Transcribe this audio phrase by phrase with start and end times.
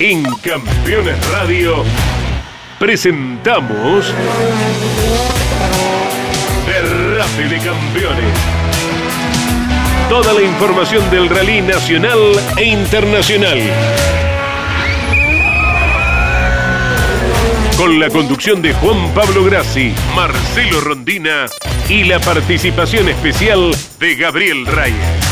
[0.00, 1.84] En Campeones Radio
[2.78, 4.14] presentamos
[6.66, 8.34] Derrape de Campeones.
[10.08, 12.18] Toda la información del rally nacional
[12.56, 13.58] e internacional.
[17.76, 21.44] Con la conducción de Juan Pablo Grassi, Marcelo Rondina
[21.90, 25.29] y la participación especial de Gabriel Reyes.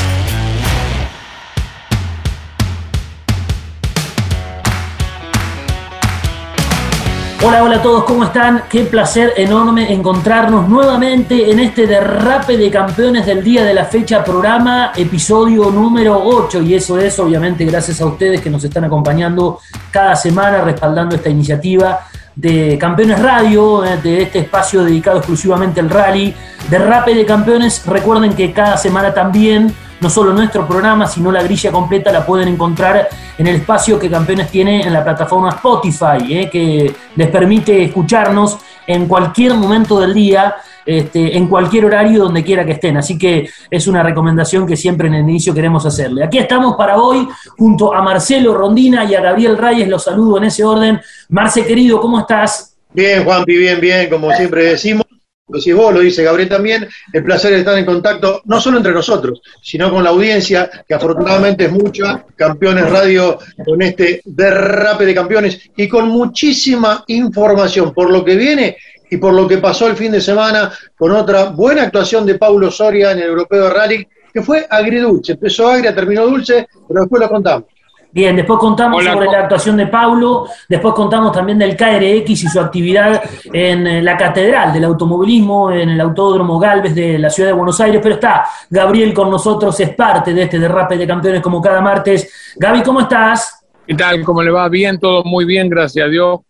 [7.41, 8.65] Hola, hola a todos, ¿cómo están?
[8.69, 14.25] Qué placer enorme encontrarnos nuevamente en este derrape de campeones del día de la fecha
[14.25, 16.63] programa, episodio número 8.
[16.63, 19.61] Y eso es obviamente gracias a ustedes que nos están acompañando
[19.93, 22.01] cada semana respaldando esta iniciativa
[22.35, 26.35] de Campeones Radio, eh, de este espacio dedicado exclusivamente al rally.
[26.69, 31.73] Derrape de campeones, recuerden que cada semana también no solo nuestro programa, sino la grilla
[31.73, 36.51] completa la pueden encontrar en el espacio que Campeones tiene en la plataforma Spotify, eh,
[36.51, 42.65] que les permite escucharnos en cualquier momento del día, este, en cualquier horario, donde quiera
[42.65, 42.97] que estén.
[42.97, 46.25] Así que es una recomendación que siempre en el inicio queremos hacerle.
[46.25, 50.45] Aquí estamos para hoy, junto a Marcelo Rondina y a Gabriel Reyes, los saludo en
[50.45, 51.01] ese orden.
[51.29, 52.77] Marce, querido, ¿cómo estás?
[52.95, 55.08] Bien, Juanpi, bien, bien, como siempre decimos
[55.49, 58.77] lo decís vos, lo dice Gabriel también, el placer de estar en contacto no solo
[58.77, 65.07] entre nosotros, sino con la audiencia, que afortunadamente es mucha, Campeones Radio, con este derrape
[65.07, 68.77] de campeones y con muchísima información por lo que viene
[69.11, 72.71] y por lo que pasó el fin de semana con otra buena actuación de Paulo
[72.71, 77.21] Soria en el Europeo de Rally, que fue agridulce, empezó agria, terminó dulce, pero después
[77.21, 77.65] lo contamos.
[78.11, 82.59] Bien, después contamos sobre la actuación de Paulo, después contamos también del KRX y su
[82.59, 87.55] actividad en eh, la Catedral del Automovilismo, en el Autódromo Galvez de la Ciudad de
[87.55, 91.61] Buenos Aires, pero está Gabriel con nosotros, es parte de este derrape de campeones como
[91.61, 92.55] cada martes.
[92.57, 93.67] Gaby, ¿cómo estás?
[93.87, 94.25] ¿Qué tal?
[94.25, 94.69] ¿Cómo le va?
[94.71, 96.41] Bien, todo muy bien, gracias a Dios.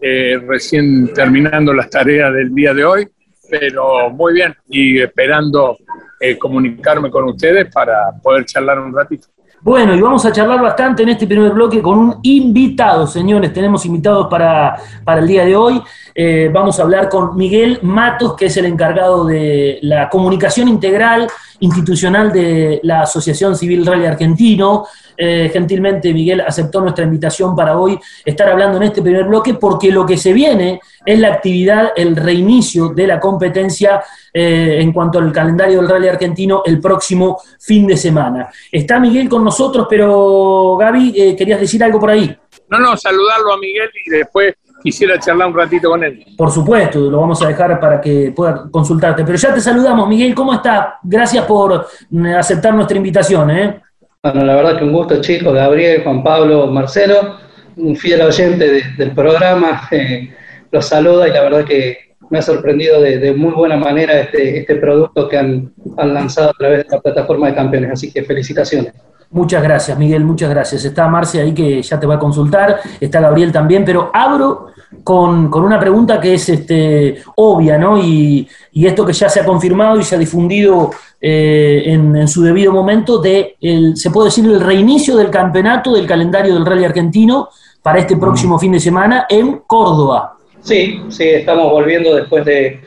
[0.00, 3.08] Eh, recién terminando las tareas del día de hoy,
[3.50, 5.76] pero muy bien y esperando
[6.20, 9.26] eh, comunicarme con ustedes para poder charlar un ratito.
[9.60, 13.52] Bueno, y vamos a charlar bastante en este primer bloque con un invitado, señores.
[13.52, 15.82] Tenemos invitados para, para el día de hoy.
[16.20, 21.28] Eh, vamos a hablar con Miguel Matos, que es el encargado de la comunicación integral
[21.60, 24.84] institucional de la Asociación Civil Rally Argentino.
[25.16, 29.92] Eh, gentilmente Miguel aceptó nuestra invitación para hoy estar hablando en este primer bloque porque
[29.92, 34.02] lo que se viene es la actividad, el reinicio de la competencia
[34.34, 38.48] eh, en cuanto al calendario del rally argentino el próximo fin de semana.
[38.72, 42.36] Está Miguel con nosotros, pero Gaby, eh, ¿querías decir algo por ahí?
[42.68, 46.24] No, no, saludarlo a Miguel y después quisiera charlar un ratito con él.
[46.36, 49.24] Por supuesto, lo vamos a dejar para que pueda consultarte.
[49.24, 50.98] Pero ya te saludamos, Miguel, ¿cómo está?
[51.02, 53.50] Gracias por mm, aceptar nuestra invitación.
[53.50, 53.80] ¿eh?
[54.22, 57.36] Bueno, la verdad que un gusto, chicos, Gabriel, Juan Pablo, Marcelo,
[57.76, 60.34] un fiel oyente del programa, eh,
[60.70, 64.74] los saluda y la verdad que me ha sorprendido de, muy buena manera este, este
[64.76, 68.92] producto que han, han lanzado a través de la plataforma de campeones, así que felicitaciones.
[69.30, 70.84] Muchas gracias, Miguel, muchas gracias.
[70.86, 74.68] Está Marcia ahí que ya te va a consultar, está Gabriel también, pero abro
[75.04, 77.98] con, una pregunta que es este, obvia, ¿no?
[77.98, 82.72] Y, esto que ya se ha confirmado y se ha difundido eh, en, su debido
[82.72, 87.48] momento de, el, se puede decir, el reinicio del campeonato del calendario del Rally Argentino
[87.82, 90.36] para este próximo fin de semana en Córdoba.
[90.62, 92.80] Sí, sí, estamos volviendo después de,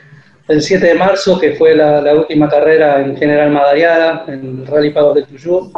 [0.48, 4.90] del 7 de marzo, que fue la, última carrera en General Madariaga, en el Rally
[4.90, 5.70] Pagos de Tuyú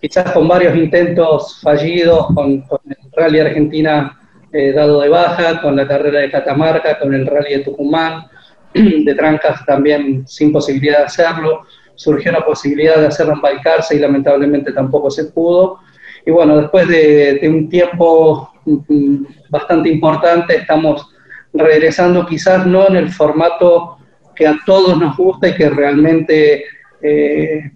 [0.00, 4.18] quizás con varios intentos fallidos, con, el Rally Argentina
[4.52, 8.26] eh, dado de baja, con la carrera de Catamarca, con el Rally de Tucumán,
[8.74, 11.62] de Trancas también sin posibilidad de hacerlo.
[11.94, 15.78] Surgió la posibilidad de hacerlo en Balcarce y lamentablemente tampoco se pudo.
[16.24, 21.14] Y bueno, después de, un tiempo mm, bastante importante, estamos
[21.52, 23.98] regresando quizás no en el formato
[24.34, 26.64] que a todos nos gusta y que realmente
[27.02, 27.72] eh,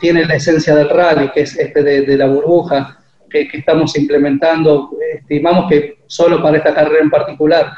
[0.00, 2.98] tiene la esencia del rally, que es este de, la burbuja
[3.30, 4.90] que, estamos implementando.
[5.14, 7.72] Estimamos que solo para esta carrera en particular.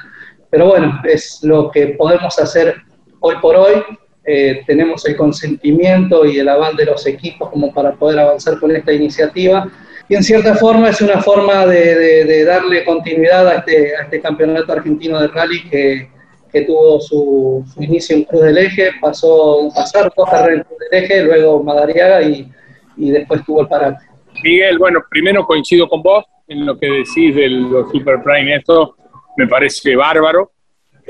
[0.50, 2.76] Pero bueno, es lo que podemos hacer
[3.20, 3.82] hoy por hoy.
[4.24, 8.74] Eh, tenemos el consentimiento y el aval de los equipos como para poder avanzar con
[8.74, 9.70] esta iniciativa.
[10.08, 14.72] Y en cierta forma es una forma de, darle continuidad a este, a este campeonato
[14.72, 16.08] argentino de rally que,
[16.50, 21.04] que tuvo su, inicio en Cruz del Eje, pasó pasar dos carreras en Cruz del
[21.04, 22.50] Eje, luego Madariaga y,
[22.96, 24.04] y después tuvo el parate.
[24.42, 28.96] Miguel, bueno, primero coincido con vos en lo que decís de los Super Prime, esto
[29.36, 30.52] me parece bárbaro.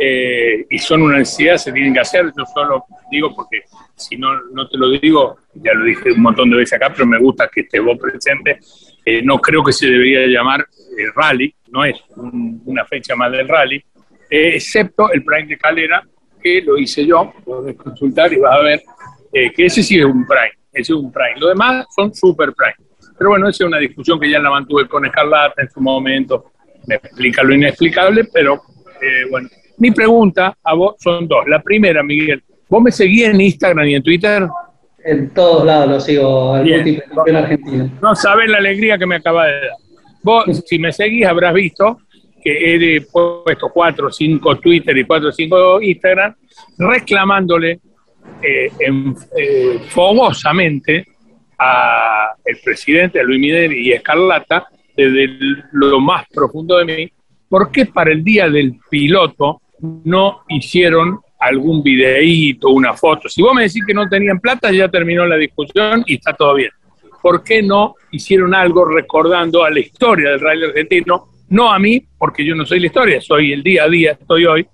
[0.01, 2.27] eh, y son una necesidad, se tienen que hacer.
[2.27, 3.63] Yo solo digo porque
[3.97, 7.05] si no, no te lo digo, ya lo dije un montón de veces acá, pero
[7.07, 8.61] me gusta que estés vos presente.
[9.05, 13.49] Eh, no creo que se debería llamar eh, rally, no es una fecha más del
[13.49, 13.85] rally,
[14.31, 16.03] excepto el Prime de Calera,
[16.43, 18.83] que lo hice yo, podés consultar y vas a ver
[19.33, 21.39] que ese sí es un Prime, ese es un Prime.
[21.39, 22.89] Lo demás son Super Prime.
[23.17, 26.53] Pero bueno, esa es una discusión que ya la mantuve con Escarlata en su momento,
[26.87, 28.63] me explica lo inexplicable, pero
[29.31, 29.49] bueno,
[29.79, 31.47] mi pregunta a vos son dos.
[31.49, 34.47] La primera, Miguel, ¿vos me seguís en Instagram y en Twitter?
[35.05, 37.91] En todos lados lo sigo, al campeón argentino.
[38.03, 39.71] No sabes la alegría que me acaba de dar.
[40.23, 41.99] Vos, si me seguís, habrás visto
[42.43, 46.35] que he puesto cuatro o cinco Twitter y cuatro o cinco Instagram
[46.79, 47.81] reclamándole
[48.43, 48.71] eh,
[49.37, 51.05] eh, fogosamente
[51.59, 55.29] a el presidente, a Luis Miguel y Escarlata, desde
[55.73, 57.13] lo más profundo de mí,
[57.49, 63.29] ¿por qué para el día del piloto no hicieron algún videíto, una foto.
[63.29, 66.55] Si vos me decís que no tenían plata, ya terminó la discusión y está todo
[66.55, 66.71] bien.
[67.23, 71.29] ¿Por qué no hicieron algo recordando a la historia del rally argentino?
[71.51, 74.45] No a mí, porque yo no soy la historia, soy el día a día, estoy
[74.45, 74.67] hoy,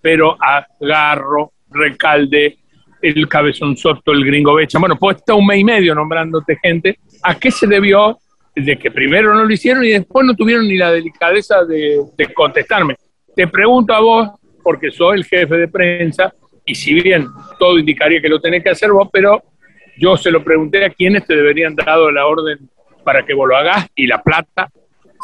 [0.00, 2.58] pero a Garro, Recalde,
[3.02, 4.78] el Cabezón Soto, el Gringo Becha.
[4.78, 6.98] Bueno, pues está un mes y medio nombrándote gente.
[7.22, 8.18] ¿A qué se debió
[8.54, 12.34] de que primero no lo hicieron y después no tuvieron ni la delicadeza de, de
[12.34, 12.96] contestarme?
[13.34, 14.30] Te pregunto a vos,
[14.62, 16.32] porque soy el jefe de prensa
[16.64, 17.28] y si bien
[17.58, 19.42] todo indicaría que lo tenés que hacer vos, pero
[19.96, 22.68] yo se lo pregunté a quienes te deberían dado la orden
[23.04, 24.68] para que vos lo hagas y la plata,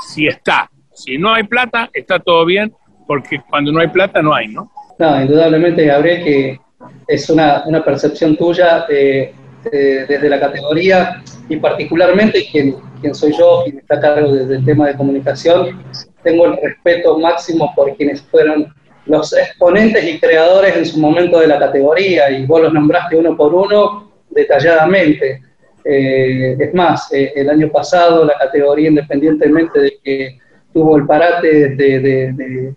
[0.07, 0.71] si está.
[0.95, 2.73] Si no hay plata, está todo bien,
[3.07, 4.71] porque cuando no hay plata no hay, ¿no?
[4.99, 6.61] No, indudablemente, Gabriel, que
[7.09, 13.79] es una, una percepción tuya desde la categoría y particularmente quien, quien soy yo, quien
[13.79, 15.83] está a cargo del tema de comunicación,
[16.23, 18.73] tengo el respeto máximo por quienes fueron
[19.07, 23.37] los exponentes y creadores en su momento de la categoría, y vos los nombraste uno
[23.37, 25.43] por uno detalladamente.
[25.85, 30.39] Eh, es más, eh, el año pasado la categoría, independientemente de que
[30.73, 32.75] tuvo el parate de,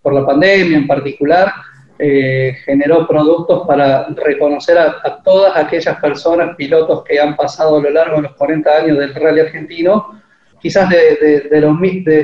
[0.00, 1.52] por la pandemia en particular,
[1.98, 7.82] eh, generó productos para reconocer a, a, todas aquellas personas, pilotos que han pasado a
[7.82, 10.22] lo largo de los 40 años del rally argentino,
[10.62, 11.76] quizás de, de, lo,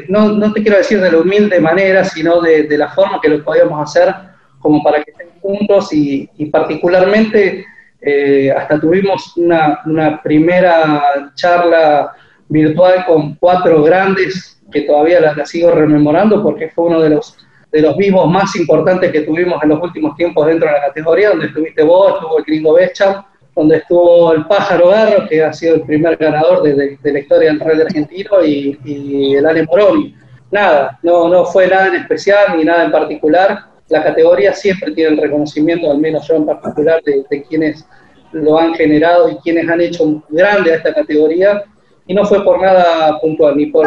[0.09, 3.45] no, no, te quiero decir de la humilde manera, sino de, la forma que lo
[3.45, 4.15] podíamos hacer
[4.61, 7.67] como para que estén juntos y, particularmente
[8.01, 12.13] eh, hasta tuvimos una, una, primera charla
[12.49, 17.37] virtual con cuatro grandes que todavía la, sigo rememorando porque fue uno de los
[17.71, 21.31] de los vivos más importantes que tuvimos en los últimos tiempos dentro de la categoría,
[21.31, 23.23] donde estuviste vos, estuvo el gringo Becham,
[23.55, 27.61] donde estuvo el Pájaro Garro, que ha sido el primer ganador de, la historia del
[27.61, 30.15] rally argentino, y, el Ale Moroni.
[30.51, 33.65] Nada, no, no fue nada en especial ni nada en particular.
[33.89, 37.85] La categoría siempre tiene el reconocimiento, al menos yo en particular, de, quienes
[38.33, 41.65] lo han generado y quienes han hecho grande a esta categoría.
[42.09, 43.87] Y no fue por nada puntual, ni por,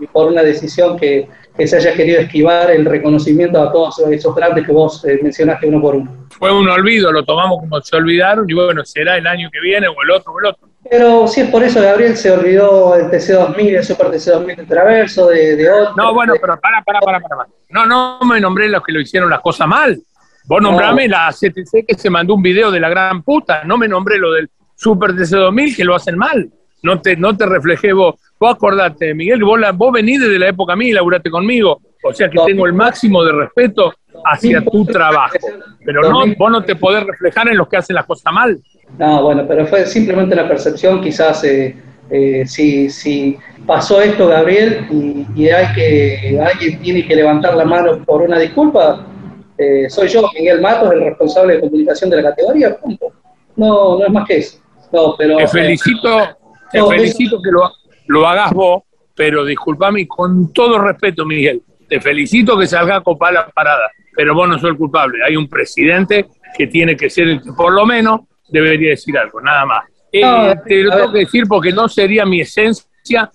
[0.00, 4.34] ni por una decisión que, que se haya querido esquivar el reconocimiento a todos esos
[4.34, 6.26] grandes que vos eh, mencionaste uno por uno.
[6.30, 9.86] Fue un olvido, lo tomamos como se olvidaron y bueno, será el año que viene
[9.86, 10.66] o el otro o el otro.
[10.88, 15.28] Pero si es por eso, Gabriel se olvidó el TC2000, el Super TC2000 de Traverso,
[15.28, 15.94] de, de otro.
[15.94, 17.46] No, bueno, pero para, para, para, para.
[17.68, 20.00] No, no me nombré los que lo hicieron las cosas mal.
[20.44, 23.62] Vos nombrame la CTC que se mandó un video de la gran puta.
[23.64, 24.50] No me nombré lo del
[24.82, 26.50] Super TC2000 que lo hacen mal.
[26.82, 28.16] No te, no te reflejé vos.
[28.40, 31.80] Vos acordate, Miguel, vos, vos venís desde la época mía y laburaste conmigo.
[32.02, 33.92] O sea que tengo el máximo de respeto
[34.24, 35.38] hacia tu trabajo.
[35.84, 38.60] Pero no, vos no te podés reflejar en los que hacen las cosas mal.
[38.98, 41.76] No, bueno, pero fue simplemente la percepción, quizás eh,
[42.10, 44.86] eh, si, si, pasó esto, Gabriel,
[45.36, 49.06] y, hay que, alguien tiene que levantar la mano por una disculpa,
[49.56, 53.06] eh, soy yo, Miguel Matos, el responsable de comunicación de la categoría, punto.
[53.56, 54.58] No, no es más que eso.
[54.92, 56.36] No, pero, te felicito,
[56.70, 57.72] te felicito que lo,
[58.08, 58.82] lo hagas vos,
[59.14, 64.34] pero disculpame, con todo respeto, Miguel, te felicito que salga a copar la parada, pero
[64.34, 65.24] vos no sos el culpable.
[65.24, 69.40] Hay un presidente que tiene que ser el que por lo menos debería decir algo,
[69.40, 69.84] nada más.
[70.12, 72.92] Eh, te lo tengo que decir porque no sería mi esencia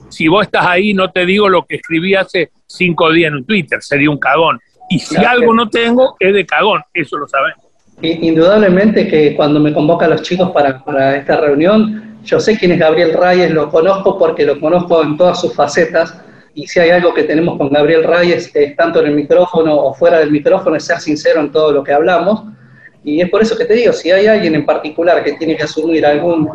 [0.09, 3.81] si vos estás ahí no te digo lo que escribí hace cinco días en Twitter,
[3.81, 4.59] sería un cagón.
[4.89, 7.65] Y si algo no tengo, es de cagón, eso lo sabemos.
[8.01, 12.79] Indudablemente que cuando me convocan los chicos para, para esta reunión, yo sé quién es
[12.79, 16.15] Gabriel Reyes, lo conozco porque lo conozco en todas sus facetas.
[16.53, 19.93] Y si hay algo que tenemos con Gabriel Reyes, es tanto en el micrófono o
[19.95, 22.43] fuera del micrófono, es ser sincero en todo lo que hablamos.
[23.03, 25.63] Y es por eso que te digo, si hay alguien en particular que tiene que
[25.63, 26.47] asumir algún,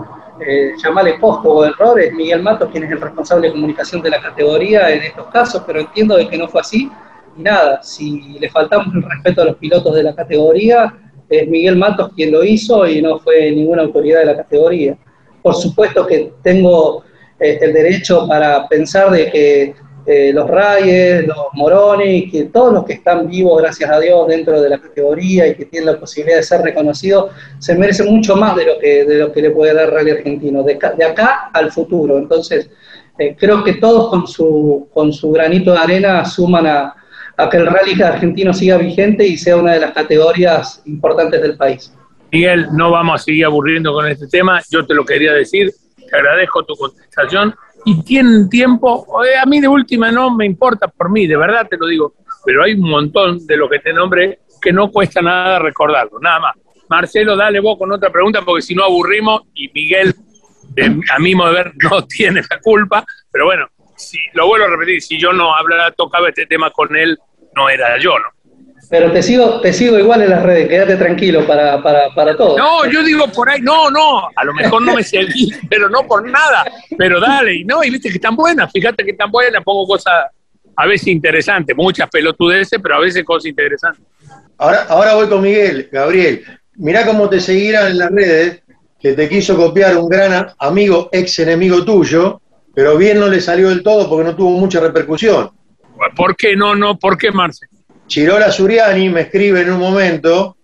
[0.46, 4.10] eh, llamarle posto o error, es Miguel Matos, quien es el responsable de comunicación de
[4.10, 6.88] la categoría en estos casos, pero entiendo de que no fue así.
[7.36, 10.94] y nada, si le faltamos el respeto a los pilotos de la categoría,
[11.32, 14.96] es Miguel Matos quien lo hizo y no fue ninguna autoridad de la categoría.
[15.42, 17.04] Por supuesto que tengo
[17.40, 19.74] eh, el derecho para pensar de que
[20.04, 24.60] eh, los Rayes, los Moroni, que todos los que están vivos, gracias a Dios, dentro
[24.60, 28.56] de la categoría y que tienen la posibilidad de ser reconocidos, se merecen mucho más
[28.56, 31.70] de lo que, de lo que le puede dar Rally Argentino, de, de acá al
[31.70, 32.18] futuro.
[32.18, 32.68] Entonces,
[33.18, 36.96] eh, creo que todos con su, con su granito de arena suman a,
[37.36, 41.56] a que el rally argentino siga vigente y sea una de las categorías importantes del
[41.56, 41.92] país.
[42.30, 46.16] Miguel, no vamos a seguir aburriendo con este tema, yo te lo quería decir, te
[46.16, 47.54] agradezco tu contestación.
[47.84, 51.76] Y tienen tiempo, a mí de última no me importa por mí, de verdad te
[51.76, 55.58] lo digo, pero hay un montón de lo que te nombré que no cuesta nada
[55.58, 56.56] recordarlo, nada más.
[56.88, 60.14] Marcelo, dale vos con otra pregunta porque si no aburrimos y Miguel,
[61.14, 63.66] a mi modo de ver, no tiene la culpa, pero bueno,
[64.02, 67.18] si, lo vuelvo a repetir, si yo no hablaba, tocaba este tema con él,
[67.54, 68.26] no era yo, ¿no?
[68.90, 72.58] Pero te sigo, te sigo igual en las redes, quédate tranquilo para, para, para todo.
[72.58, 76.06] No, yo digo por ahí, no, no, a lo mejor no me seguí, pero no
[76.06, 79.62] por nada, pero dale, y no, y viste que están buenas, fíjate que están buenas,
[79.64, 80.26] pongo cosas
[80.76, 84.04] a veces interesantes, muchas pelotudeces, pero a veces cosas interesantes.
[84.58, 86.44] Ahora, ahora voy con Miguel, Gabriel,
[86.74, 88.62] mirá cómo te seguirán en las redes,
[89.00, 92.41] que te quiso copiar un gran amigo, ex enemigo tuyo,
[92.74, 95.50] pero bien no le salió del todo porque no tuvo mucha repercusión.
[96.16, 96.98] ¿Por qué no, no?
[96.98, 97.66] ¿Por qué, Marce?
[98.06, 100.56] Chirola Suriani me escribe en un momento,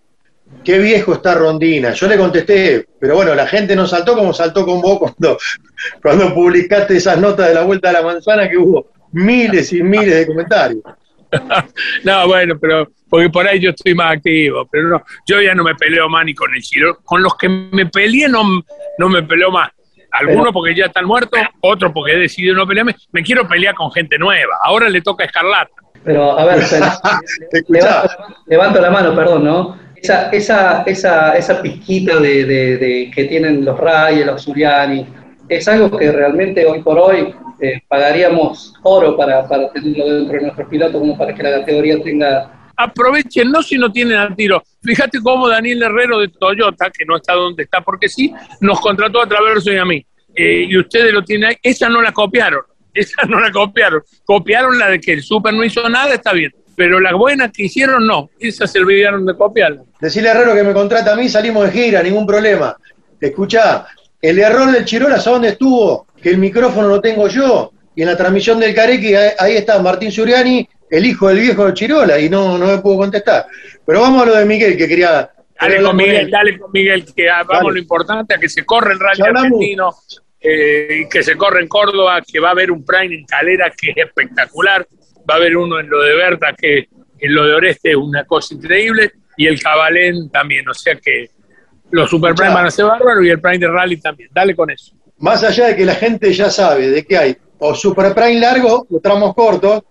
[0.63, 1.93] qué viejo está Rondina.
[1.93, 5.37] Yo le contesté, pero bueno, la gente no saltó como saltó con vos cuando,
[6.01, 10.15] cuando publicaste esas notas de la vuelta a la manzana que hubo miles y miles
[10.15, 10.83] de comentarios.
[12.03, 15.63] no, bueno, pero porque por ahí yo estoy más activo, pero no, yo ya no
[15.63, 16.97] me peleo más ni con el Chirola.
[17.03, 18.43] Con los que me peleé no,
[18.97, 19.69] no me peleo más.
[20.11, 22.95] Algunos porque ya están muertos, otros porque he decidido no pelearme.
[23.11, 24.57] Me quiero pelear con gente nueva.
[24.63, 25.71] Ahora le toca a Escarlata.
[26.03, 26.59] Pero, a ver,
[28.47, 29.77] levanto, la mano, perdón, ¿no?
[29.95, 35.05] Esa, esa, esa, esa pizquita de, de, que tienen los Rayes, los Zuliani,
[35.49, 40.41] es algo que realmente hoy por hoy eh, pagaríamos oro para, para tenerlo dentro de
[40.43, 44.63] nuestros pilotos, como para que la categoría tenga aprovechen, no si no tienen al tiro.
[44.81, 49.21] Fíjate cómo Daniel Herrero de Toyota, que no está donde está porque sí, nos contrató
[49.21, 50.05] a Traverso y a mí.
[50.33, 51.55] Eh, y ustedes lo tienen ahí.
[51.61, 52.61] Esa no la copiaron,
[52.93, 54.01] esa no la copiaron.
[54.23, 56.53] Copiaron la de que el Super no hizo nada, está bien.
[56.75, 58.29] Pero las buenas que hicieron, no.
[58.39, 59.81] Esas se olvidaron de copiarla.
[59.99, 62.77] Decirle Herrero que me contrata a mí, salimos de gira, ningún problema.
[63.19, 63.87] Escuchá,
[64.21, 66.07] el error del Chirola, ¿a dónde estuvo?
[66.21, 67.73] Que el micrófono lo tengo yo.
[67.93, 72.19] Y en la transmisión del Carequi, ahí está Martín Suriani el hijo del viejo Chirola
[72.19, 73.47] y no, no me pudo contestar.
[73.85, 75.29] Pero vamos a lo de Miguel, que quería...
[75.59, 78.99] Dale con Miguel, dale con Miguel, que vamos lo importante, a que se corre el
[78.99, 79.93] Rally Argentino,
[80.39, 83.91] eh, que se corre en Córdoba, que va a haber un Prime en Calera que
[83.91, 84.87] es espectacular,
[85.29, 86.87] va a haber uno en lo de Berta, que
[87.19, 91.29] en lo de Oreste es una cosa increíble, y el Cabalén también, o sea que
[91.91, 94.69] los Super Prime van a ser bárbaros y el Prime de Rally también, dale con
[94.69, 94.93] eso.
[95.17, 98.87] Más allá de que la gente ya sabe de que hay o Super Prime largo
[98.89, 99.83] o tramos cortos,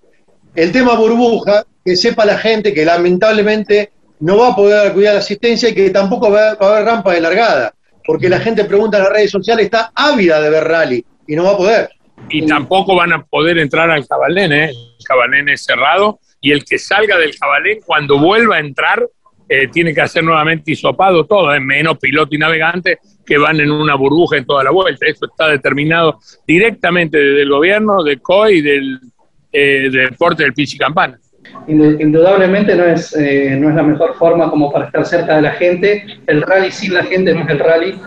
[0.59, 5.21] el tema burbuja, que sepa la gente que lamentablemente no va a poder cuidar la
[5.21, 7.73] asistencia y que tampoco va a haber rampa de largada,
[8.05, 11.45] porque la gente pregunta en las redes sociales, está ávida de ver rally y no
[11.45, 11.91] va a poder.
[12.29, 14.71] Y tampoco van a poder entrar al Cabalén, ¿eh?
[14.71, 19.07] El Cabalén es cerrado y el que salga del Cabalén cuando vuelva a entrar
[19.49, 23.71] eh, tiene que hacer nuevamente hisopado todo, es menos piloto y navegante que van en
[23.71, 25.07] una burbuja en toda la vuelta.
[25.07, 29.01] Eso está determinado directamente desde el gobierno, de COI y del
[29.53, 31.19] eh, deporte del Pichi Campana.
[31.67, 35.53] Indudablemente no es, eh, no es la mejor forma como para estar cerca de la
[35.53, 36.05] gente.
[36.27, 38.01] El rally sin la gente no es el rally.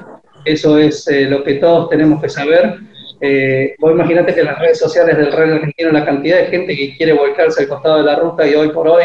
[0.45, 2.75] Eso es eh, lo que todos tenemos que saber.
[3.19, 6.97] Eh, vos imaginate que las redes sociales del rally argentino la cantidad de gente que
[6.97, 9.03] quiere volcarse al costado de la ruta y hoy por hoy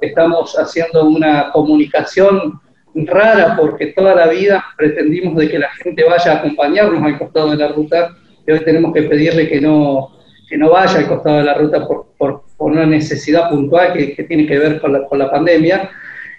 [0.00, 2.58] estamos haciendo una comunicación
[2.94, 7.50] rara porque toda la vida pretendimos de que la gente vaya a acompañarnos al costado
[7.50, 10.10] de la ruta y hoy tenemos que pedirle que no,
[10.50, 14.46] que no vaya al costado de la ruta por, por, una necesidad puntual que, tiene
[14.46, 15.88] que ver con la, con la pandemia.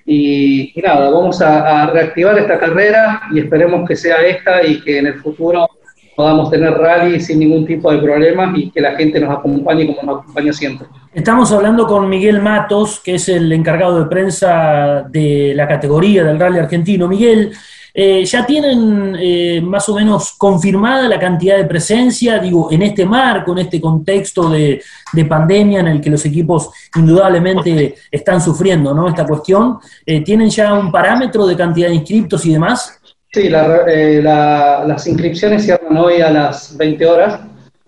[0.06, 5.08] Y, nada, vamos a, reactivar esta carrera y esperemos que sea esta y que en
[5.08, 5.68] el futuro
[6.15, 10.03] podamos tener rally sin ningún tipo de problemas y que la gente nos acompañe como
[10.03, 10.88] nos acompaña siempre.
[11.13, 16.39] Estamos hablando con Miguel Matos, que es el encargado de prensa de la categoría del
[16.39, 17.08] rally argentino.
[17.08, 17.53] Miguel,
[17.94, 23.06] eh, ¿Ya tienen eh, más o menos confirmada la cantidad de presencia, digo, en este
[23.06, 24.82] marco, en este contexto de,
[25.28, 29.10] pandemia en el que los equipos indudablemente están sufriendo ¿no?
[29.10, 29.78] esta cuestión?
[30.06, 32.98] Eh, ¿Tienen ya un parámetro de cantidad de inscriptos y demás?
[33.34, 37.42] Sí, las inscripciones cierran hoy a las 20 horas.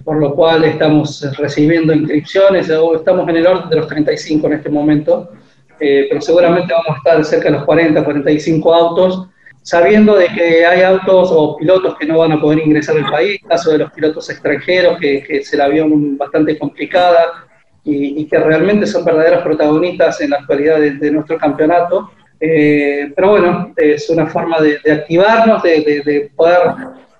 [0.04, 4.70] por lo cual estamos recibiendo inscripciones, estamos en el orden de los 35 en este
[4.70, 5.32] momento,
[5.80, 9.28] pero seguramente vamos a estar cerca de los 40, 45 autos,
[9.64, 13.40] sabiendo de que hay autos o pilotos que no van a poder ingresar al país,
[13.48, 17.48] caso de los pilotos extranjeros, que, que se la vio bastante complicada
[17.86, 22.12] y, que realmente son verdaderos protagonistas en la actualidad de, nuestro campeonato.
[22.40, 26.60] Eh, pero bueno, es una forma de, activarnos, de, poder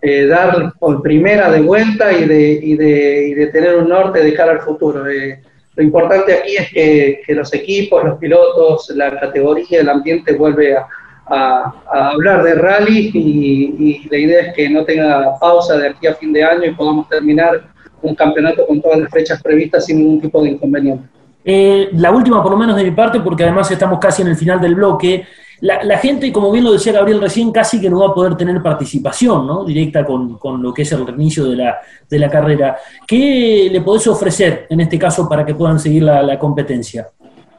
[0.02, 5.10] eh, dar por primera de vuelta y de, tener un norte de cara al futuro.
[5.10, 5.42] Eh,
[5.76, 10.78] lo importante aquí es que, que, los equipos, los pilotos, la categoría, el ambiente vuelve
[10.78, 10.88] a,
[11.28, 11.74] a,
[12.12, 16.34] hablar de rally y, la idea es que no tenga pausa de aquí a fin
[16.34, 17.64] de año y podamos terminar
[18.02, 21.08] un campeonato con todas las fechas previstas sin ningún tipo de inconveniente.
[21.46, 24.36] Eh, la última, por lo menos de mi parte, porque además estamos casi en el
[24.36, 25.26] final del bloque.
[25.62, 28.62] La, gente, como bien lo decía Gabriel recién, casi que no va a poder tener
[28.62, 29.64] participación ¿no?
[29.64, 31.78] directa con, con, lo que es el reinicio de la,
[32.10, 32.78] de la carrera.
[33.08, 37.08] ¿Qué le podés ofrecer en este caso para que puedan seguir la, la competencia?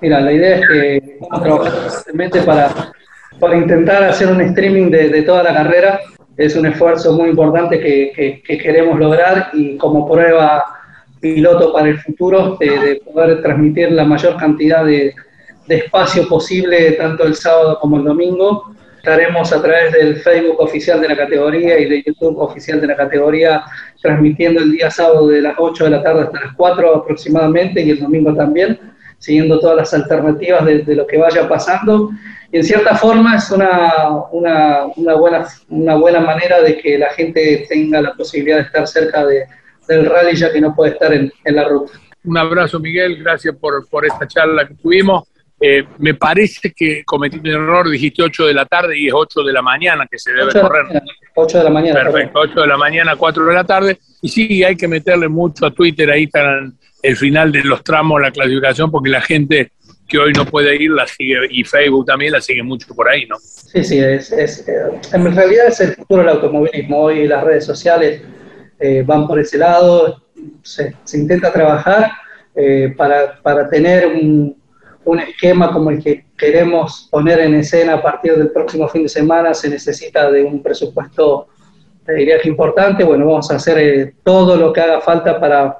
[0.02, 2.92] Mira, la idea es que vamos a trabajar constantemente para
[3.44, 6.00] para intentar hacer un streaming de, toda la carrera.
[6.34, 10.64] Es un esfuerzo muy importante que, queremos lograr y como prueba
[11.20, 15.14] piloto para el futuro de, poder transmitir la mayor cantidad de,
[15.68, 18.74] espacio posible tanto el sábado como el domingo.
[18.96, 22.96] Estaremos a través del Facebook oficial de la categoría y de YouTube oficial de la
[22.96, 23.62] categoría
[24.00, 27.90] transmitiendo el día sábado de las 8 de la tarde hasta las 4 aproximadamente y
[27.90, 28.78] el domingo también,
[29.18, 32.10] siguiendo todas las alternativas de, de lo que vaya pasando
[32.54, 33.92] en cierta forma es una,
[34.30, 38.86] una, una, buena, una buena manera de que la gente tenga la posibilidad de estar
[38.86, 39.44] cerca de,
[39.88, 41.98] del rally ya que no puede estar en, en la ruta.
[42.24, 45.24] Un abrazo Miguel, gracias por, por esta charla que tuvimos.
[45.60, 49.42] Eh, me parece que cometí un error, dijiste 8 de la tarde y es 8
[49.42, 51.02] de la mañana que se debe correr.
[51.34, 52.02] 8 de la mañana.
[52.04, 53.98] Perfecto, 8 de la mañana, 4 de la tarde.
[54.22, 58.20] Y sí, hay que meterle mucho a Twitter, ahí están el final de los tramos,
[58.20, 59.72] la clasificación, porque la gente
[60.08, 63.26] que hoy no puede ir, la sigue, y Facebook también la sigue mucho por ahí,
[63.26, 63.36] ¿no?
[63.38, 67.04] Sí, sí, es, es eh, en realidad es el futuro del automovilismo.
[67.04, 68.22] Hoy las redes sociales
[68.78, 70.22] eh, van por ese lado,
[70.62, 72.10] se, intenta trabajar
[72.54, 74.56] eh, para, para, tener un,
[75.04, 79.08] un, esquema como el que queremos poner en escena a partir del próximo fin de
[79.08, 81.48] semana, se necesita de un presupuesto,
[82.04, 83.04] te diría que importante.
[83.04, 85.78] Bueno, vamos a hacer todo lo que haga falta para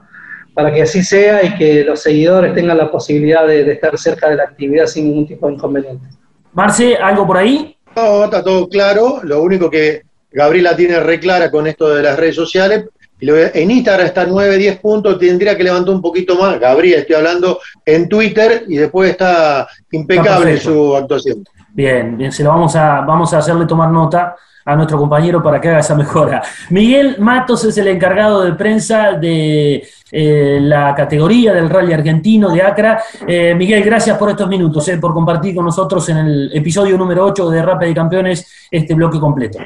[0.55, 4.37] para que así sea y que los seguidores tengan la posibilidad de, estar cerca de
[4.37, 6.07] la actividad sin ningún tipo de inconveniente.
[6.53, 7.77] Marce, ¿algo por ahí?
[7.97, 9.21] No, está todo claro.
[9.25, 12.85] Lo único que Gabriela tiene re clara con esto de las redes sociales.
[13.21, 16.61] En Instagram está 9, 10 puntos, tendría que levantar un poquito más.
[16.61, 21.45] Gabriela, estoy hablando en Twitter y después está impecable su actuación.
[21.75, 25.61] Bien, bien, se lo vamos a, vamos a hacerle tomar nota a nuestro compañero para
[25.61, 26.41] que haga esa mejora.
[26.71, 32.63] Miguel Matos es el encargado de prensa de eh, la categoría del rally argentino de
[32.63, 33.03] Acra.
[33.27, 37.25] Eh, Miguel, gracias por estos minutos, eh, por compartir con nosotros en el episodio número
[37.25, 39.59] 8 de Rápido de Campeones este bloque completo.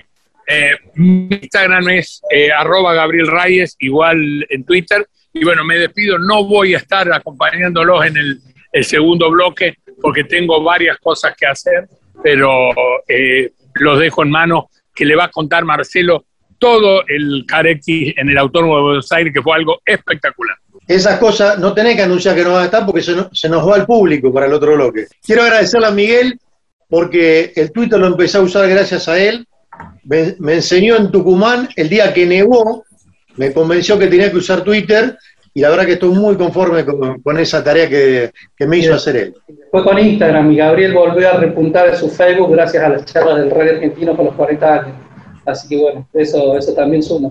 [0.94, 2.23] mi Instagram es
[2.57, 5.07] arroba Gabriel Reyes, igual en Twitter.
[5.35, 8.16] Y bueno, me despido, no voy a estar acompañándolos en
[8.73, 11.88] el segundo bloque porque tengo varias cosas que hacer,
[12.22, 12.70] pero
[13.74, 16.24] los dejo en manos que le va a contar Marcelo
[16.59, 20.57] todo el Caretti en el Autónomo de Buenos Aires, que fue algo espectacular.
[20.87, 23.76] Esas cosas no tenés que anunciar que no van a estar porque se, nos va
[23.76, 25.07] el público para el otro bloque.
[25.24, 26.38] Quiero agradecerle a Miguel
[26.88, 29.46] porque el Twitter lo empecé a usar gracias a él.
[30.04, 32.85] Me, enseñó en Tucumán el día que nevó,
[33.37, 35.16] me convenció que tenía que usar Twitter
[35.59, 39.35] y la verdad que estoy muy conforme con, esa tarea que, me hizo hacer él.
[39.73, 43.38] Fue con Instagram y Gabriel volvió a repuntar en su Facebook gracias a las charlas
[43.38, 44.94] del rey argentino con los 40 años.
[45.44, 47.31] Así que bueno, eso, eso también suma.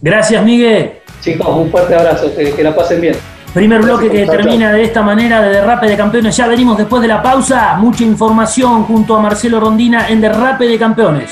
[0.00, 0.94] Gracias, Miguel.
[1.20, 3.14] Chicos, un fuerte abrazo, que, la pasen bien.
[3.54, 6.36] Primer bloque que termina de esta manera de Derrape de Campeones.
[6.36, 7.76] Ya venimos después de la pausa.
[7.76, 11.30] Mucha información junto a Marcelo Rondina en Derrape de Campeones.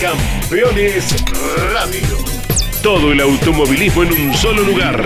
[0.00, 1.16] Campeones
[1.72, 2.21] Radio.
[2.82, 5.00] Todo el automovilismo en un solo lugar.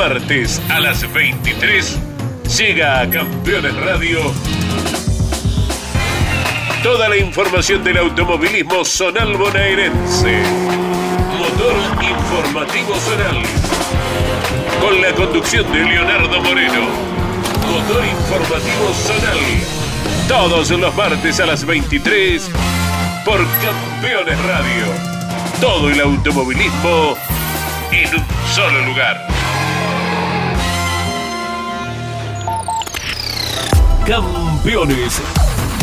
[0.08, 1.96] martes a las 23
[2.58, 4.18] llega a Campeones Radio
[6.82, 10.42] toda la información del automovilismo zonal bonaerense.
[11.38, 13.42] Motor informativo zonal.
[14.90, 16.80] En la conducción de Leonardo Moreno.
[17.70, 19.38] Motor informativo zonal.
[20.26, 22.50] Todos los martes a las 23
[23.24, 24.86] por Campeones Radio.
[25.60, 27.16] Todo el automovilismo
[27.92, 29.41] en un solo lugar.
[34.12, 35.22] Campeones,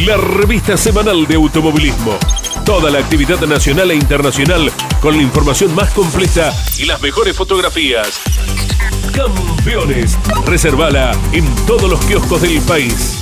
[0.06, 2.16] la revista semanal de automovilismo.
[2.64, 8.22] Toda la actividad nacional e internacional con la información más completa y las mejores fotografías.
[9.16, 10.16] Campeones,
[10.46, 13.18] reservala en todos los kioscos del país.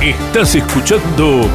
[0.00, 1.50] Estás escuchando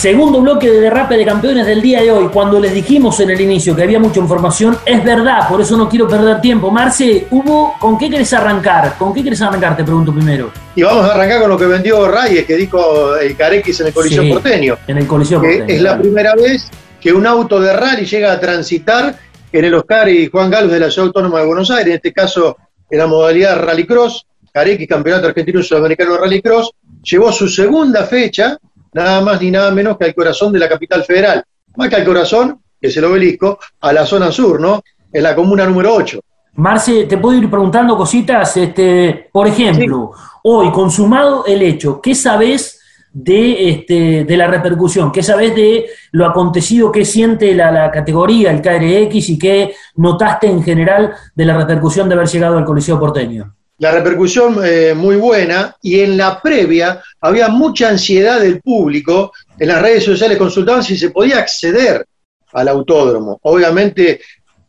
[0.00, 2.28] Segundo bloque de derrape de campeones del día de hoy.
[2.28, 5.90] Cuando les dijimos en el inicio que había mucha información, es verdad, por eso no
[5.90, 6.70] quiero perder tiempo.
[6.70, 8.96] Marce, hubo, ¿con qué querés arrancar?
[8.96, 9.76] ¿Con qué querés arrancar?
[9.76, 10.52] Te pregunto primero.
[10.74, 13.92] Y vamos a arrancar con lo que vendió Reyes, que dijo el Carequis en el
[13.92, 14.78] Coliseo Sí, Porteño.
[14.86, 18.40] En el Coliseo Porteño, es la primera vez que un auto de rally llega a
[18.40, 19.14] transitar
[19.52, 22.14] en el Oscar y Juan Galvez de la Ciudad Autónoma de Buenos Aires, en este
[22.14, 22.56] caso
[22.88, 26.70] en la modalidad Rallycross, Carequi, Campeonato Argentino y Sudamericano de Rallycross,
[27.02, 28.56] llevó su segunda fecha,
[28.92, 31.44] nada más ni nada menos que al corazón de la capital federal,
[31.76, 34.82] más que al corazón, que es el obelisco, a la zona sur, ¿no?
[35.12, 36.20] En la comuna número 8.
[36.54, 38.56] Marce, te puedo ir preguntando cositas.
[38.56, 42.80] Este, por ejemplo, hoy, consumado el hecho, ¿qué sabés
[43.12, 45.12] de, este, de la repercusión?
[45.12, 46.90] ¿Qué sabés de lo acontecido?
[46.90, 52.08] ¿Qué siente la, la categoría, el KRX, y qué notaste en general de la repercusión
[52.08, 53.54] de haber llegado al Coliseo Porteño?
[53.80, 59.68] La repercusión eh, muy buena y en la previa había mucha ansiedad del público, en
[59.68, 62.04] las redes sociales consultaban si se podía acceder
[62.52, 63.40] al autódromo.
[63.42, 64.20] Obviamente,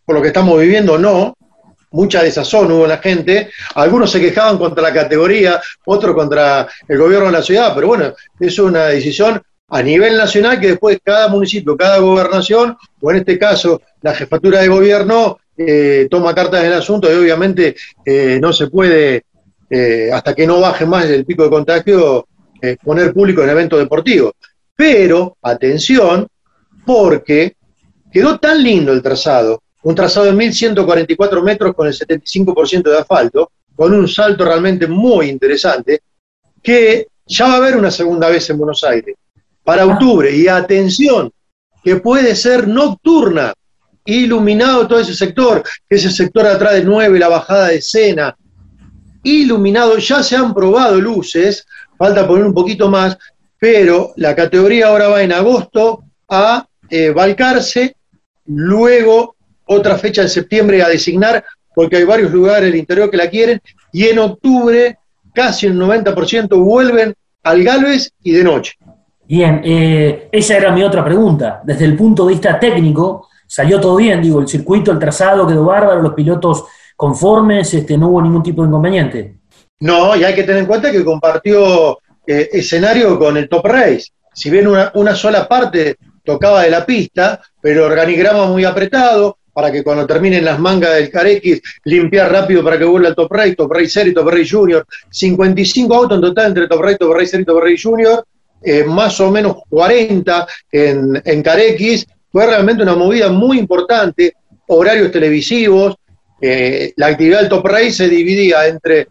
[0.05, 1.35] por lo que estamos viviendo, no.
[1.91, 3.51] Mucha desazón hubo en la gente.
[3.75, 8.13] Algunos se quejaban contra la categoría, otros contra el gobierno de la ciudad, pero bueno,
[8.39, 13.37] es una decisión a nivel nacional que después cada municipio, cada gobernación, o en este
[13.37, 18.53] caso la jefatura de gobierno, eh, toma cartas en el asunto y obviamente eh, no
[18.53, 19.25] se puede,
[19.69, 22.27] eh, hasta que no baje más el pico de contagio,
[22.83, 24.33] poner público en eventos deportivos.
[24.75, 26.27] Pero, atención,
[26.85, 27.55] porque
[28.11, 33.51] quedó tan lindo el trazado, un trazado de 1144 metros con el 75% de asfalto,
[33.75, 36.01] con un salto realmente muy interesante,
[36.61, 39.15] que ya va a haber una segunda vez en Buenos Aires,
[39.63, 40.35] para octubre.
[40.35, 41.31] Y atención,
[41.83, 43.53] que puede ser nocturna,
[44.15, 48.35] iluminado todo ese sector, ese sector atrás de 9, la bajada de escena,
[49.23, 51.65] iluminado, ya se han probado luces,
[51.97, 53.17] falta poner un poquito más,
[53.59, 57.95] pero la categoría ahora va en agosto a eh, Balcarce,
[58.45, 61.43] luego otra fecha en septiembre a designar,
[61.73, 63.61] porque hay varios lugares del interior que la quieren,
[63.93, 64.97] y en octubre
[65.33, 68.73] casi el 90% vuelven al Galvez y de noche.
[69.25, 71.61] Bien, eh, esa era mi otra pregunta.
[71.63, 75.65] Desde el punto de vista técnico, salió todo bien, digo, el circuito, el trazado quedó
[75.65, 76.63] bárbaro, los pilotos
[76.95, 79.35] conformes, este, no hubo ningún tipo de inconveniente.
[79.81, 84.05] No, y hay que tener en cuenta que compartió eh, escenario con el Top Race.
[84.33, 89.69] Si bien una, una sola parte tocaba de la pista, pero organigrama muy apretado, para
[89.69, 93.55] que cuando terminen las mangas del Carequis, limpiar rápido para que vuelva al Top Race,
[93.57, 94.85] Top Race Series, Top Race Junior.
[95.09, 98.25] 55 autos en total entre Top Race, Top Race Series y Top Race Junior,
[98.63, 102.07] eh, más o menos 40 en, en Carequis.
[102.31, 104.33] Fue realmente una movida muy importante,
[104.67, 105.95] horarios televisivos.
[106.43, 109.07] eh, la actividad del Top Race se dividía entre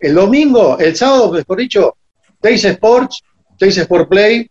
[0.00, 1.96] el domingo, el sábado, mejor dicho,
[2.40, 3.22] Teis Sports,
[3.58, 4.48] Teis Sport Play,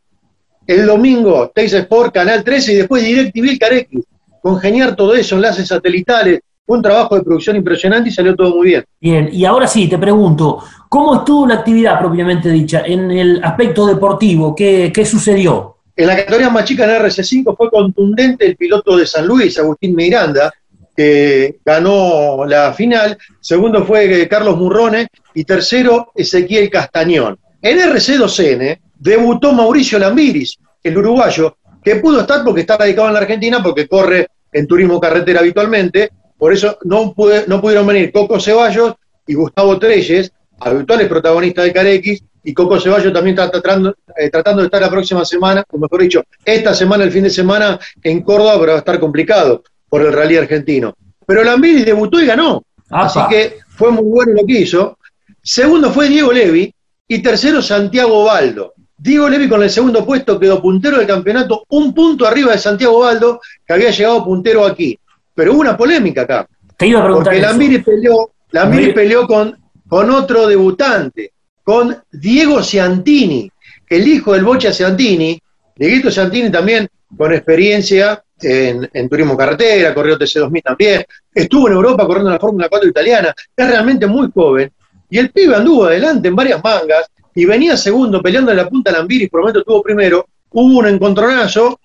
[0.68, 4.06] el domingo Teis Sport, Canal 13 y después DirecTV Carequis.
[4.42, 8.84] Congeniar todo eso, enlaces satelitales, un trabajo de producción impresionante y salió todo muy bien.
[9.00, 13.86] Bien, y ahora sí, te pregunto, ¿cómo estuvo la actividad propiamente dicha en el aspecto
[13.86, 14.56] deportivo?
[14.56, 15.73] ¿Qué, qué sucedió?
[15.96, 19.96] En la categoría más chica en RC5 fue contundente el piloto de San Luis, Agustín
[19.96, 20.52] Miranda,
[20.96, 23.18] que ganó la final.
[23.40, 27.38] Segundo fue eh, Carlos Murrone y tercero Ezequiel Castañón.
[27.62, 33.20] En RC2N debutó Mauricio Lambiris, el uruguayo, que pudo estar porque está radicado en la
[33.20, 36.10] Argentina, porque corre en turismo carretera habitualmente.
[36.38, 38.96] Por eso no, pude- no pudieron venir Coco Ceballos
[39.28, 44.62] y Gustavo Treyes, habituales protagonistas de Carequis, y Coco Ceballos también está tratando, eh, tratando
[44.62, 48.22] de estar la próxima semana, o mejor dicho, esta semana, el fin de semana, en
[48.22, 50.94] Córdoba, pero va a estar complicado por el rally argentino.
[51.26, 52.64] Pero Lambiris debutó y ganó.
[52.90, 54.98] Así que fue muy bueno lo que hizo.
[55.42, 56.74] Segundo fue Diego Levi
[57.08, 58.74] y tercero Santiago Baldo.
[58.98, 63.00] Diego Levi con el segundo puesto quedó puntero del campeonato, un punto arriba de Santiago
[63.00, 64.98] Baldo, que había llegado puntero aquí.
[65.34, 67.50] Pero hubo una polémica acá, Te iba a preguntar porque eso.
[67.50, 73.50] Lambiris peleó, Lambiris Muy- peleó con con otro debutante, con Diego Ciantini,
[73.90, 75.40] el hijo del Bocha Ciantini,
[75.76, 82.30] Dieguito Ciantini también con experiencia en, turismo carretera, corrió TC2000 también, estuvo en Europa corriendo
[82.30, 84.72] en la Fórmula 4 italiana, es realmente muy joven,
[85.10, 88.92] y el pibe anduvo adelante en varias mangas, y venía segundo peleando en la punta
[88.92, 91.80] Lambiris, por lo menos estuvo primero, hubo un encontronazo,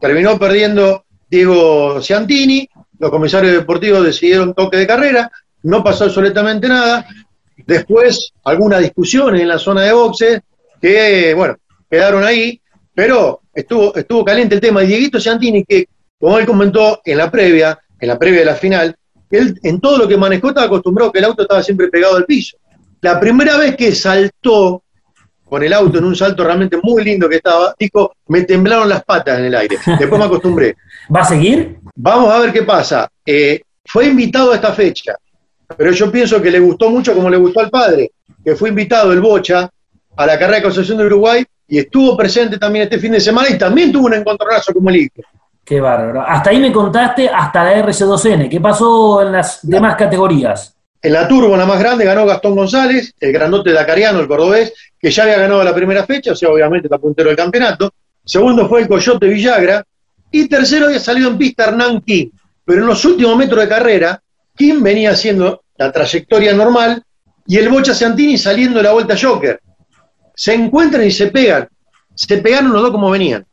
[0.00, 2.68] terminó perdiendo Diego Ciantini,
[2.98, 5.30] los comisarios deportivos decidieron toque de carrera,
[5.64, 7.06] no pasó absolutamente nada,
[7.66, 10.40] después algunas discusiones en la zona de boxes,
[10.80, 11.56] que, bueno,
[11.90, 12.60] quedaron ahí,
[12.94, 14.82] pero estuvo, estuvo caliente el tema.
[14.82, 15.86] Y Dieguito Ciantini, que
[16.18, 18.96] como él comentó en la previa, en la previa de la final,
[19.30, 22.24] él en todo lo que manejó estaba acostumbrado que el auto estaba siempre pegado al
[22.24, 22.56] piso.
[23.00, 24.84] La primera vez que saltó
[25.52, 29.04] con el auto en un salto realmente muy lindo que estaba, dijo, me temblaron las
[29.04, 29.76] patas en el aire.
[29.98, 30.76] Después me acostumbré.
[31.14, 31.78] ¿Va a seguir?
[31.94, 33.08] Vamos a ver qué pasa.
[33.26, 35.14] Eh, fue invitado a esta fecha,
[35.76, 38.12] pero yo pienso que le gustó mucho como le gustó al padre,
[38.44, 39.70] que fue invitado el Bocha
[40.16, 43.48] a la carrera de Concepción de Uruguay y estuvo presente también este fin de semana
[43.50, 45.22] y también tuvo un encontronazo como el hijo.
[45.64, 46.22] Qué bárbaro.
[46.26, 48.50] Hasta ahí me contaste hasta la RC2N.
[48.50, 50.74] ¿Qué pasó en las demás categorías?
[51.00, 55.10] En la turbo, la más grande, ganó Gastón González, el grandote dacariano, el cordobés, que
[55.10, 57.92] ya había ganado la primera fecha, o sea, obviamente está puntero del campeonato.
[58.24, 59.84] Segundo fue el Coyote Villagra.
[60.30, 62.30] Y tercero había salido en pista Hernán Kim.
[62.64, 64.22] Pero en los últimos metros de carrera,
[64.56, 67.02] Kim venía haciendo la trayectoria normal
[67.46, 69.60] y el Bocha Santini saliendo de la vuelta Joker.
[70.34, 71.68] Se encuentran y se pegan.
[72.14, 73.44] Se pegaron los dos como venían.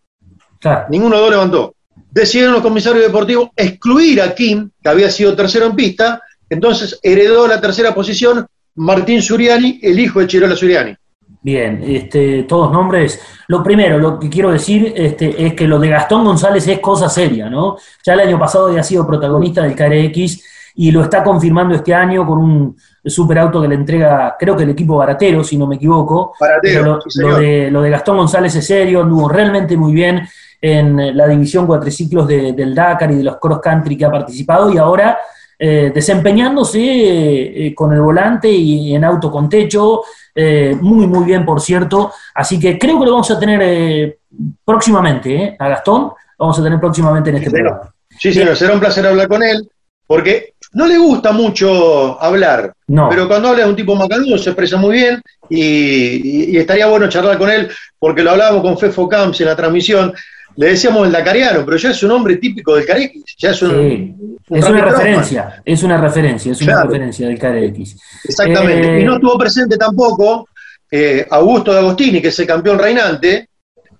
[0.90, 1.76] Ninguno de los dos levantó
[2.12, 7.48] decidieron los comisarios deportivos excluir a Kim, que había sido tercero en pista, entonces heredó
[7.48, 10.96] la tercera posición Martín Suriani, el hijo de Chirola Suriani.
[11.42, 13.22] Bien, este, todos nombres.
[13.48, 17.08] Lo primero, lo que quiero decir este, es que lo de Gastón González es cosa
[17.08, 17.78] seria, ¿no?
[18.06, 20.44] Ya el año pasado había sido protagonista del KRX
[20.82, 24.70] y lo está confirmando este año con un superauto que le entrega, creo que el
[24.70, 26.34] equipo Baratero, si no me equivoco.
[26.39, 30.26] Baratero, lo, de, lo de Gastón González es serio, anduvo realmente muy bien
[30.62, 34.72] en la división cuatriciclos de, del Dakar y de los cross country que ha participado
[34.72, 35.18] y ahora
[35.60, 41.44] eh, desempeñándose eh, con el volante y en auto con techo, eh, muy, muy bien,
[41.46, 42.13] por cierto.
[42.34, 44.18] Así que creo que lo vamos a tener
[44.63, 47.94] próximamente, a Gastón, vamos a tener próximamente en este programa.
[48.18, 49.70] Sí, señor, será un placer hablar con él,
[50.08, 54.78] porque no le gusta mucho hablar, pero cuando habla de un tipo macanudo se expresa
[54.78, 59.48] muy bien y, estaría bueno charlar con él, porque lo hablábamos con Fefo Camps en
[59.48, 60.14] la transmisión,
[60.56, 63.14] le decíamos el dacariano, pero ya es un hombre típico del Carex.
[63.38, 67.96] Ya es, un, es una referencia, es una referencia, es una referencia del Carex.
[68.26, 69.00] Exactamente.
[69.00, 70.50] y no eh, estuvo presente tampoco
[70.92, 73.50] eh, Augusto de Agostini, que es el campeón reinante,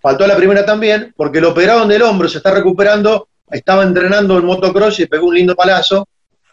[0.02, 4.38] faltó a la primera también, porque lo operaron del hombro, se está recuperando, estaba entrenando
[4.38, 6.08] en motocross y pegó un lindo palazo.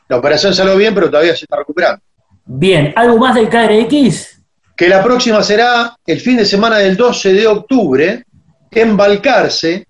[0.09, 2.03] La operación salió bien, pero todavía se está recuperando.
[2.45, 4.41] Bien, ¿algo más del KRX?
[4.77, 8.25] Que la próxima será el fin de semana del 12 de octubre,
[8.71, 9.87] en Balcarce,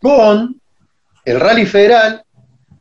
[0.00, 0.60] con
[1.24, 2.22] el Rally Federal,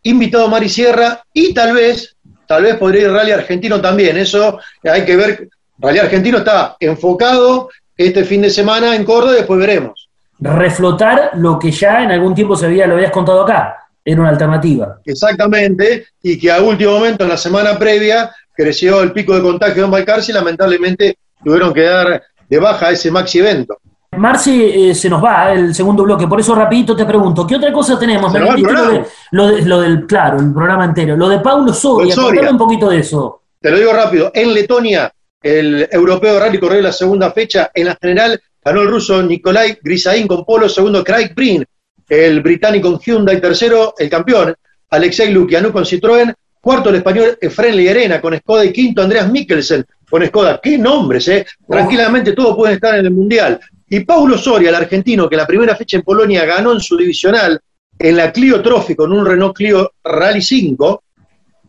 [0.04, 2.16] invitado Mari Sierra y tal vez,
[2.48, 4.18] tal vez podría ir Rally Argentino también.
[4.18, 5.50] Eso hay que ver.
[5.80, 10.10] Rally Argentino está enfocado este fin de semana en Córdoba y después veremos.
[10.40, 14.30] Reflotar lo que ya en algún tiempo se había, lo habías contado acá, era una
[14.30, 15.00] alternativa.
[15.04, 19.84] Exactamente, y que a último momento, en la semana previa, creció el pico de contagio
[19.84, 23.78] en Balcarce y lamentablemente tuvieron que dar de baja ese maxi evento.
[24.18, 27.74] Marci, eh, se nos va el segundo bloque, por eso rapidito te pregunto, ¿qué otra
[27.74, 28.34] cosa tenemos?
[28.34, 32.50] lo, lo, del, claro, el programa entero, lo de Paulo Soria, Soria.
[32.50, 33.42] un poquito de eso.
[33.60, 37.88] Te lo digo rápido, en Letonia, el europeo de rally corrió la segunda fecha, en
[37.88, 41.66] la general ganó el ruso Nikolai Grisaín con polo, segundo Craig Breen,
[42.08, 44.56] el británico Hyundai, tercero el campeón,
[44.90, 49.86] Alexei Lukianu con Citroën, cuarto el español Efren Arena con Skoda y quinto Andreas Mikkelsen
[50.10, 50.60] con Skoda.
[50.62, 51.46] Qué nombres, ¿eh?
[51.68, 53.60] Tranquilamente todos pueden estar en el Mundial.
[53.88, 57.60] Y Paulo Soria, el argentino, que la primera fecha en Polonia ganó en su divisional
[57.98, 61.04] en la Clio Trophy con un Renault Clio Rally 5,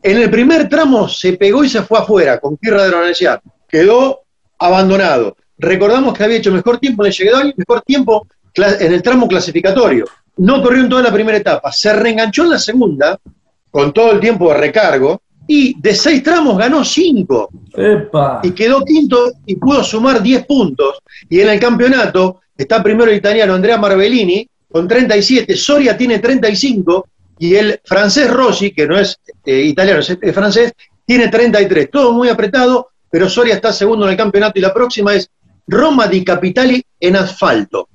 [0.02, 3.40] en el primer tramo se pegó y se fue afuera con Kirra de la Universidad.
[3.68, 4.20] Quedó
[4.58, 5.36] abandonado.
[5.58, 9.28] Recordamos que había hecho mejor tiempo en el llegado y mejor tiempo en el tramo
[9.28, 10.04] clasificatorio.
[10.38, 11.72] No corrió en toda la primera etapa.
[11.72, 13.18] Se reenganchó en la segunda,
[13.70, 17.48] con todo el tiempo de recargo, y de seis tramos ganó cinco.
[18.42, 20.98] Y quedó quinto y pudo sumar diez puntos.
[21.28, 27.08] Y en el campeonato está primero el italiano Andrea Marbellini con 37, Soria tiene 35
[27.38, 30.72] y el francés Rossi, que no es eh, italiano, es francés,
[31.04, 31.90] tiene 33.
[31.90, 35.30] Todo muy apretado, pero Soria está segundo en el campeonato y la próxima es
[35.66, 37.88] Roma di Capitali en asfalto.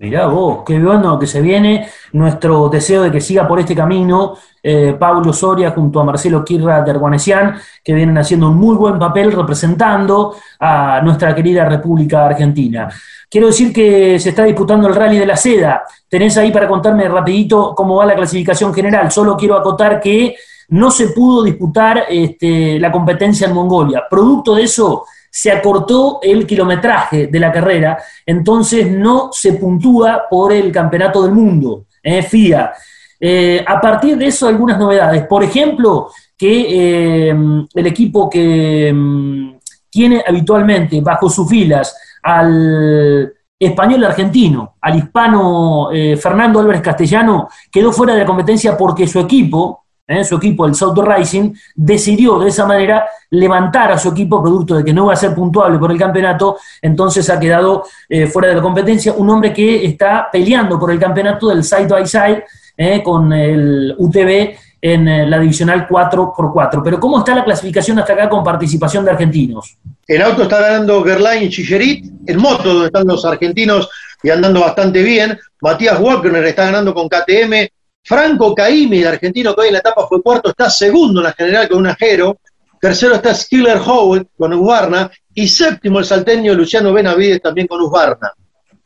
[0.00, 1.88] Mirá vos, qué bueno que se viene.
[2.12, 6.82] Nuestro deseo de que siga por este camino eh, Pablo Soria junto a Marcelo Kirra
[6.82, 12.88] de Erguanesian, que vienen haciendo un muy buen papel representando a nuestra querida República Argentina.
[13.28, 15.82] Quiero decir que se está disputando el Rally de la Seda.
[16.08, 19.10] Tenés ahí para contarme rapidito cómo va la clasificación general.
[19.10, 20.36] Solo quiero acotar que
[20.68, 24.04] no se pudo disputar este, la competencia en Mongolia.
[24.08, 25.06] Producto de eso,
[25.38, 27.96] se acortó el kilometraje de la carrera,
[28.26, 32.72] entonces no se puntúa por el campeonato del mundo, eh, FIA.
[33.20, 35.28] Eh, a partir de eso, algunas novedades.
[35.28, 37.36] Por ejemplo, que eh,
[37.72, 46.58] el equipo que mm, tiene habitualmente bajo sus filas al español argentino, al hispano Fernando
[46.58, 50.24] Álvarez Castellano, quedó fuera de la competencia porque su equipo, ¿eh?
[50.24, 54.84] su equipo, el South Rising, decidió de esa manera levantar a su equipo producto de
[54.84, 58.54] que no va a ser puntuable por el campeonato, entonces ha quedado eh, fuera de
[58.54, 62.44] la competencia un hombre que está peleando por el campeonato del side by side
[62.76, 63.02] ¿eh?
[63.02, 66.80] con el UTV en la divisional 4x4.
[66.84, 69.76] Pero ¿cómo está la clasificación hasta acá con participación de argentinos?
[70.06, 73.88] En auto está ganando Gerlain y Chillerit, en moto donde están los argentinos
[74.22, 75.38] y andando bastante bien.
[75.60, 77.68] Matías Wagner está ganando con KTM,
[78.08, 81.68] Franco Caimi, argentino que hoy en la etapa fue cuarto, está segundo en la general
[81.68, 82.38] con un ajero.
[82.80, 85.10] Tercero está Skiller Howard con Usbarna.
[85.34, 88.32] Y séptimo el salteño Luciano Benavides también con Usbarna.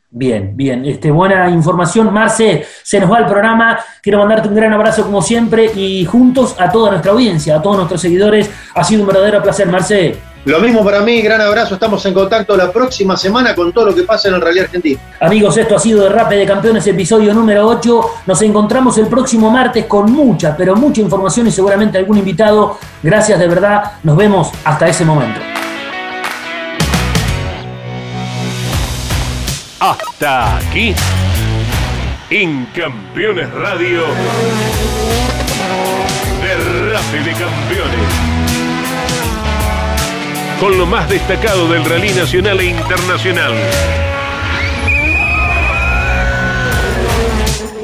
[0.09, 2.11] Bien, bien, este, buena información.
[2.11, 3.79] Marce, se nos va el programa.
[4.01, 7.77] Quiero mandarte un gran abrazo como siempre y juntos a toda nuestra audiencia, a todos
[7.77, 8.51] nuestros seguidores.
[8.75, 10.32] Ha sido un verdadero placer, Marce.
[10.45, 11.75] Lo mismo para mí, gran abrazo.
[11.75, 14.99] Estamos en contacto la próxima semana con todo lo que pasa en el Rally Argentino.
[15.21, 18.01] Amigos, esto ha sido de Rape de Campeones, episodio número 8.
[18.25, 22.77] Nos encontramos el próximo martes con mucha, pero mucha información y seguramente algún invitado.
[23.01, 23.93] Gracias de verdad.
[24.03, 25.39] Nos vemos hasta ese momento.
[29.79, 30.93] Hasta aquí.
[32.29, 34.01] En Campeones Radio.
[36.41, 38.22] De Rape de Campeones
[40.63, 43.53] con lo más destacado del rally nacional e internacional.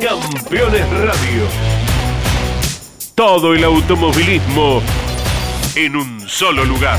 [0.02, 1.44] Campeones Radio.
[3.16, 4.82] Todo el automovilismo
[5.76, 6.98] en un solo lugar.